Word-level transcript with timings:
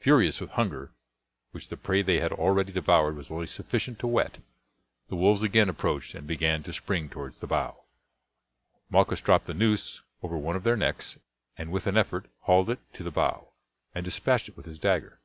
Furious 0.00 0.40
with 0.40 0.50
hunger, 0.50 0.90
which 1.52 1.68
the 1.68 1.76
prey 1.76 2.02
they 2.02 2.18
had 2.18 2.32
already 2.32 2.72
devoured 2.72 3.14
was 3.14 3.30
only 3.30 3.46
sufficient 3.46 4.00
to 4.00 4.08
whet, 4.08 4.38
the 5.08 5.14
wolves 5.14 5.44
again 5.44 5.68
approached 5.68 6.12
and 6.12 6.26
began 6.26 6.64
to 6.64 6.72
spring 6.72 7.08
towards 7.08 7.38
the 7.38 7.46
bough. 7.46 7.84
Malchus 8.90 9.20
dropped 9.20 9.46
the 9.46 9.54
noose 9.54 10.02
over 10.24 10.36
one 10.36 10.56
of 10.56 10.64
their 10.64 10.76
necks, 10.76 11.20
and 11.56 11.70
with 11.70 11.86
an 11.86 11.96
effort, 11.96 12.26
hauled 12.40 12.68
it 12.68 12.80
to 12.92 13.04
the 13.04 13.12
bough, 13.12 13.52
and 13.94 14.04
despatched 14.04 14.48
it 14.48 14.56
with 14.56 14.66
his 14.66 14.76
dagger. 14.80 15.20